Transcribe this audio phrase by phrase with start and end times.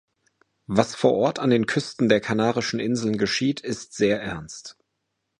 [0.65, 4.75] Was vor Ort, an den Küsten der Kanarischen Inseln geschieht, ist sehr ernst.